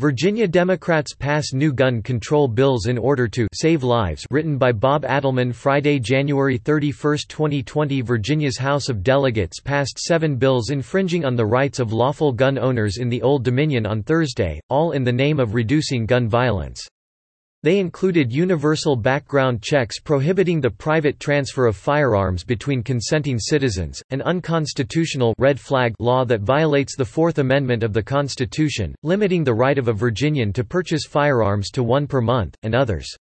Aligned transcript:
Virginia 0.00 0.48
Democrats 0.48 1.12
pass 1.12 1.52
new 1.52 1.74
gun 1.74 2.00
control 2.00 2.48
bills 2.48 2.86
in 2.86 2.96
order 2.96 3.28
to 3.28 3.46
save 3.52 3.82
lives 3.82 4.24
written 4.30 4.56
by 4.56 4.72
Bob 4.72 5.02
Adelmann 5.02 5.54
Friday, 5.54 5.98
January 5.98 6.56
31, 6.56 7.18
2020 7.28 8.00
Virginia's 8.00 8.56
House 8.56 8.88
of 8.88 9.02
Delegates 9.02 9.60
passed 9.60 9.98
seven 9.98 10.36
bills 10.36 10.70
infringing 10.70 11.26
on 11.26 11.36
the 11.36 11.44
rights 11.44 11.80
of 11.80 11.92
lawful 11.92 12.32
gun 12.32 12.56
owners 12.58 12.96
in 12.96 13.10
the 13.10 13.20
Old 13.20 13.44
Dominion 13.44 13.84
on 13.84 14.02
Thursday, 14.02 14.58
all 14.70 14.92
in 14.92 15.04
the 15.04 15.12
name 15.12 15.38
of 15.38 15.52
reducing 15.52 16.06
gun 16.06 16.26
violence. 16.26 16.88
They 17.62 17.78
included 17.78 18.32
universal 18.32 18.96
background 18.96 19.60
checks 19.60 20.00
prohibiting 20.00 20.62
the 20.62 20.70
private 20.70 21.20
transfer 21.20 21.66
of 21.66 21.76
firearms 21.76 22.42
between 22.42 22.82
consenting 22.82 23.38
citizens, 23.38 24.02
an 24.08 24.22
unconstitutional 24.22 25.34
red 25.36 25.60
flag 25.60 25.92
law 25.98 26.24
that 26.24 26.40
violates 26.40 26.96
the 26.96 27.04
Fourth 27.04 27.38
Amendment 27.38 27.82
of 27.82 27.92
the 27.92 28.02
Constitution, 28.02 28.94
limiting 29.02 29.44
the 29.44 29.52
right 29.52 29.76
of 29.76 29.88
a 29.88 29.92
Virginian 29.92 30.54
to 30.54 30.64
purchase 30.64 31.04
firearms 31.04 31.70
to 31.72 31.82
one 31.82 32.06
per 32.06 32.22
month, 32.22 32.56
and 32.62 32.74
others. 32.74 33.14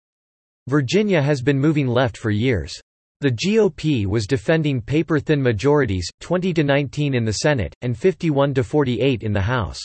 Virginia 0.67 1.19
has 1.21 1.41
been 1.41 1.59
moving 1.59 1.87
left 1.87 2.15
for 2.15 2.29
years. 2.29 2.79
The 3.21 3.31
GOP 3.31 4.05
was 4.05 4.27
defending 4.27 4.81
paper-thin 4.81 5.41
majorities, 5.41 6.07
20–19 6.21 7.15
in 7.15 7.25
the 7.25 7.33
Senate, 7.33 7.73
and 7.81 7.95
51–48 7.95 9.23
in 9.23 9.33
the 9.33 9.41
House. 9.41 9.79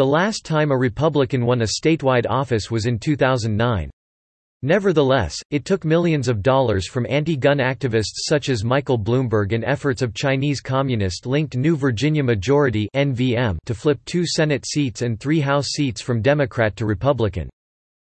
The 0.00 0.06
last 0.06 0.46
time 0.46 0.70
a 0.70 0.78
Republican 0.78 1.44
won 1.44 1.60
a 1.60 1.66
statewide 1.66 2.24
office 2.26 2.70
was 2.70 2.86
in 2.86 2.98
2009. 2.98 3.90
Nevertheless, 4.62 5.36
it 5.50 5.66
took 5.66 5.84
millions 5.84 6.26
of 6.26 6.42
dollars 6.42 6.88
from 6.88 7.04
anti-gun 7.06 7.58
activists 7.58 8.24
such 8.26 8.48
as 8.48 8.64
Michael 8.64 8.98
Bloomberg 8.98 9.52
and 9.52 9.62
efforts 9.62 10.00
of 10.00 10.14
Chinese 10.14 10.62
communist-linked 10.62 11.54
New 11.54 11.76
Virginia 11.76 12.24
Majority 12.24 12.88
to 12.94 13.74
flip 13.74 14.00
two 14.06 14.24
Senate 14.24 14.64
seats 14.66 15.02
and 15.02 15.20
three 15.20 15.40
House 15.40 15.66
seats 15.66 16.00
from 16.00 16.22
Democrat 16.22 16.76
to 16.76 16.86
Republican. 16.86 17.50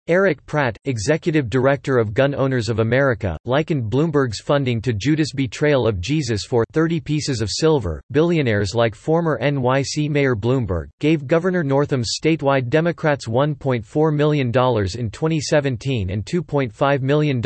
Erich 0.08 0.46
Pratt, 0.46 0.78
executive 0.84 1.50
director 1.50 1.98
of 1.98 2.14
Gun 2.14 2.32
Owners 2.32 2.68
of 2.68 2.78
America, 2.78 3.36
likened 3.44 3.90
Bloomberg's 3.90 4.38
funding 4.38 4.80
to 4.82 4.92
Judas' 4.92 5.32
betrayal 5.32 5.88
of 5.88 6.00
Jesus 6.00 6.44
for 6.44 6.64
30 6.72 7.00
pieces 7.00 7.40
of 7.40 7.50
silver. 7.50 8.00
Billionaires 8.12 8.72
like 8.72 8.94
former 8.94 9.36
NYC 9.42 10.08
Mayor 10.08 10.36
Bloomberg 10.36 10.90
gave 11.00 11.26
Governor 11.26 11.64
Northam's 11.64 12.16
statewide 12.22 12.68
Democrats 12.68 13.26
$1.4 13.26 14.14
million 14.14 14.46
in 14.46 15.10
2017 15.10 16.10
and 16.10 16.24
$2.5 16.24 17.00
million 17.02 17.38
in 17.38 17.42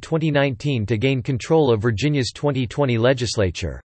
2019 0.00 0.86
to 0.86 0.96
gain 0.96 1.22
control 1.22 1.70
of 1.70 1.82
Virginia's 1.82 2.32
2020 2.32 2.96
legislature. 2.96 3.82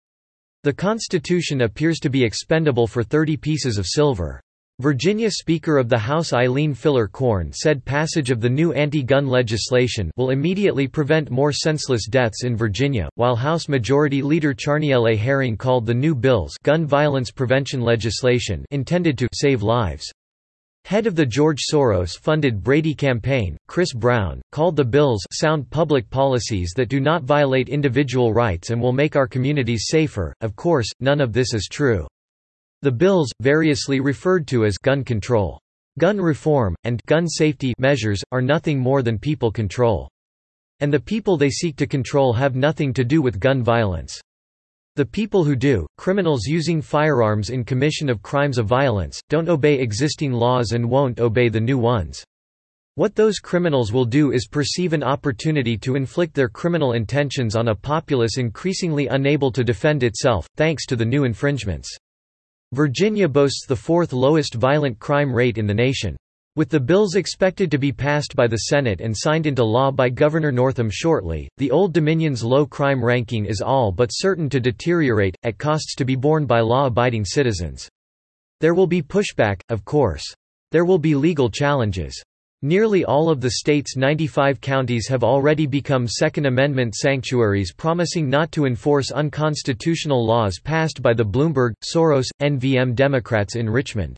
The 0.63 0.73
Constitution 0.73 1.61
appears 1.61 1.99
to 1.99 2.09
be 2.09 2.25
expendable 2.25 2.87
for 2.87 3.05
30 3.05 3.37
pieces 3.37 3.77
of 3.77 3.87
silver. 3.87 4.41
Virginia 4.81 5.31
Speaker 5.31 5.79
of 5.79 5.89
the 5.89 5.97
House 5.97 6.35
Eileen 6.35 6.75
Filler 6.75 7.09
Corn 7.09 7.51
said 7.51 7.83
passage 7.83 8.31
of 8.31 8.43
the 8.43 8.51
new 8.51 8.75
anti-gun 8.75 9.27
legislation 9.27 10.11
will 10.19 10.29
immediately 10.29 10.87
prevent 10.87 11.31
more 11.31 11.51
senseless 11.51 12.07
deaths 12.07 12.45
in 12.45 12.55
Virginia, 12.55 13.09
while 13.15 13.35
House 13.35 13.71
Majority 13.71 14.21
Leader 14.21 14.53
Charniele 14.53 15.17
Herring 15.17 15.57
called 15.57 15.87
the 15.87 15.95
new 15.95 16.15
bills 16.15 16.55
gun 16.63 16.85
violence 16.85 17.31
prevention 17.31 17.81
legislation 17.81 18.67
intended 18.71 19.17
to 19.17 19.29
save 19.33 19.63
lives. 19.63 20.13
Head 20.85 21.07
of 21.07 21.15
the 21.15 21.25
George 21.25 21.63
Soros-funded 21.73 22.63
Brady 22.63 22.95
campaign, 22.95 23.57
Chris 23.69 23.95
Brown, 23.95 24.43
called 24.53 24.77
the 24.77 24.85
bills 24.85 25.25
sound 25.33 25.71
public 25.71 26.11
policies 26.11 26.75
that 26.77 26.91
do 26.91 27.01
not 27.01 27.25
violate 27.25 27.71
individual 27.71 28.35
rights 28.35 28.69
and 28.69 28.83
will 28.83 28.93
make 28.93 29.17
our 29.17 29.27
communities 29.27 29.87
safer. 29.87 30.35
Of 30.43 30.55
course, 30.55 30.89
none 31.01 31.23
of 31.23 31.33
this 31.33 31.55
is 31.55 31.67
true. 31.73 32.07
The 32.87 32.93
bills, 32.93 33.33
variously 33.41 33.99
referred 33.99 34.47
to 34.47 34.65
as 34.65 34.79
gun 34.79 35.03
control, 35.03 35.59
gun 35.99 36.21
reform, 36.21 36.77
and 36.85 37.03
gun 37.07 37.27
safety 37.27 37.75
measures, 37.79 38.23
are 38.31 38.41
nothing 38.41 38.79
more 38.79 39.03
than 39.03 39.19
people 39.19 39.51
control. 39.51 40.09
And 40.79 40.95
the 40.95 41.01
people 41.01 41.37
they 41.37 41.51
seek 41.51 41.75
to 41.79 41.89
control 41.89 42.33
have 42.35 42.55
nothing 42.55 42.95
to 42.95 43.03
do 43.03 43.21
with 43.21 43.41
gun 43.41 43.65
violence. 43.65 44.21
The 44.95 45.05
people 45.05 45.43
who 45.43 45.57
do, 45.57 45.85
criminals 45.99 46.47
using 46.47 46.81
firearms 46.81 47.51
in 47.51 47.65
commission 47.65 48.09
of 48.09 48.23
crimes 48.23 48.57
of 48.57 48.69
violence, 48.69 49.19
don't 49.31 49.49
obey 49.49 49.81
existing 49.81 50.31
laws 50.31 50.71
and 50.71 50.89
won't 50.89 51.19
obey 51.19 51.49
the 51.49 51.61
new 51.61 51.79
ones. 51.79 52.23
What 52.95 53.17
those 53.17 53.41
criminals 53.41 53.93
will 53.93 54.05
do 54.05 54.31
is 54.31 54.47
perceive 54.47 54.93
an 54.93 55.03
opportunity 55.03 55.77
to 55.79 55.97
inflict 55.97 56.35
their 56.35 56.49
criminal 56.49 56.93
intentions 56.93 57.57
on 57.57 57.67
a 57.67 57.75
populace 57.75 58.39
increasingly 58.39 59.09
unable 59.09 59.51
to 59.51 59.65
defend 59.65 60.05
itself, 60.05 60.47
thanks 60.55 60.87
to 60.87 60.95
the 60.95 61.05
new 61.05 61.25
infringements. 61.25 61.99
Virginia 62.73 63.29
boasts 63.29 63.65
the 63.67 63.77
fourth 63.77 64.13
lowest 64.13 64.55
violent 64.55 64.99
crime 64.99 65.33
rate 65.33 65.57
in 65.57 65.69
the 65.69 65.75
nation. 65.75 66.17
With 66.57 66.69
the 66.69 66.81
bills 66.81 67.15
expected 67.15 67.71
to 67.71 67.79
be 67.79 67.93
passed 67.93 68.35
by 68.35 68.49
the 68.49 68.57
Senate 68.57 69.01
and 69.01 69.17
signed 69.17 69.47
into 69.47 69.63
law 69.63 69.93
by 69.93 70.09
Governor 70.09 70.51
Northam 70.51 70.91
shortly, 70.91 71.49
the 71.59 71.71
Old 71.71 71.93
Dominion's 71.93 72.43
low 72.43 72.67
crime 72.67 73.05
ranking 73.05 73.45
is 73.45 73.61
all 73.61 73.93
but 73.93 74.11
certain 74.13 74.49
to 74.49 74.59
deteriorate, 74.59 75.37
at 75.45 75.59
costs 75.59 75.95
to 75.95 76.05
be 76.05 76.17
borne 76.17 76.45
by 76.45 76.59
law-abiding 76.59 77.25
citizens. 77.25 77.89
There 78.61 78.75
will 78.75 78.89
be 78.89 79.03
pushback, 79.03 79.61
of 79.69 79.85
course. 79.85 80.25
There 80.73 80.85
will 80.85 80.99
be 80.99 81.15
legal 81.15 81.49
challenges. 81.49 82.21
Nearly 82.67 83.05
all 83.05 83.31
of 83.31 83.41
the 83.41 83.53
state's 83.53 83.97
95 83.97 84.61
counties 84.61 85.07
have 85.07 85.23
already 85.23 85.69
become 85.69 86.09
Second 86.09 86.47
Amendment 86.47 86.97
sanctuaries 86.97 87.73
promising 87.73 88.29
not 88.29 88.51
to 88.51 88.65
enforce 88.65 89.13
unconstitutional 89.13 90.27
laws 90.27 90.59
passed 90.59 91.01
by 91.01 91.15
the 91.15 91.25
Bloomberg, 91.25 91.75
Soros, 91.85 92.27
NVM 92.43 92.97
Democrats 92.97 93.55
in 93.55 93.71
Richmond. 93.71 94.17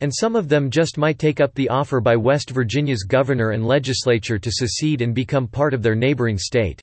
And 0.00 0.10
some 0.10 0.36
of 0.36 0.48
them 0.48 0.70
just 0.70 0.96
might 0.96 1.18
take 1.18 1.38
up 1.38 1.54
the 1.54 1.68
offer 1.68 2.00
by 2.00 2.16
West 2.16 2.48
Virginia's 2.48 3.02
governor 3.02 3.50
and 3.50 3.66
legislature 3.66 4.38
to 4.38 4.50
secede 4.50 5.02
and 5.02 5.14
become 5.14 5.46
part 5.46 5.74
of 5.74 5.82
their 5.82 5.94
neighboring 5.94 6.38
state. 6.38 6.80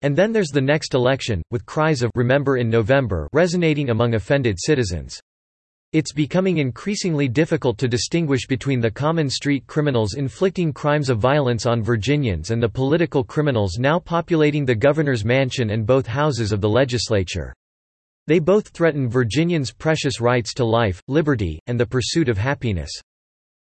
And 0.00 0.16
then 0.16 0.32
there's 0.32 0.48
the 0.48 0.58
next 0.58 0.94
election, 0.94 1.42
with 1.50 1.66
cries 1.66 2.00
of 2.00 2.10
Remember 2.14 2.56
in 2.56 2.70
November 2.70 3.28
resonating 3.34 3.90
among 3.90 4.14
offended 4.14 4.56
citizens. 4.58 5.20
It's 5.94 6.12
becoming 6.12 6.58
increasingly 6.58 7.28
difficult 7.28 7.78
to 7.78 7.86
distinguish 7.86 8.48
between 8.48 8.80
the 8.80 8.90
common 8.90 9.30
street 9.30 9.64
criminals 9.68 10.14
inflicting 10.14 10.72
crimes 10.72 11.08
of 11.08 11.20
violence 11.20 11.66
on 11.66 11.84
Virginians 11.84 12.50
and 12.50 12.60
the 12.60 12.68
political 12.68 13.22
criminals 13.22 13.78
now 13.78 14.00
populating 14.00 14.64
the 14.64 14.74
governor's 14.74 15.24
mansion 15.24 15.70
and 15.70 15.86
both 15.86 16.04
houses 16.04 16.50
of 16.50 16.60
the 16.60 16.68
legislature. 16.68 17.54
They 18.26 18.40
both 18.40 18.70
threaten 18.70 19.08
Virginians' 19.08 19.72
precious 19.72 20.20
rights 20.20 20.52
to 20.54 20.64
life, 20.64 21.00
liberty, 21.06 21.60
and 21.68 21.78
the 21.78 21.86
pursuit 21.86 22.28
of 22.28 22.38
happiness. 22.38 22.90